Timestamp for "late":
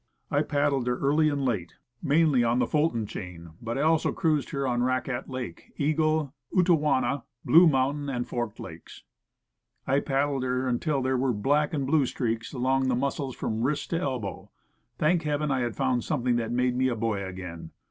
1.45-1.75